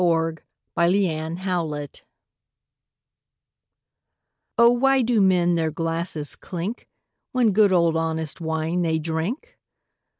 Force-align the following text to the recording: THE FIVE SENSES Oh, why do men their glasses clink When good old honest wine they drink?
THE 0.03 0.39
FIVE 0.73 0.93
SENSES 0.93 2.01
Oh, 4.57 4.71
why 4.71 5.03
do 5.03 5.21
men 5.21 5.53
their 5.53 5.69
glasses 5.69 6.35
clink 6.35 6.87
When 7.33 7.51
good 7.51 7.71
old 7.71 7.95
honest 7.95 8.41
wine 8.41 8.81
they 8.81 8.97
drink? 8.97 9.59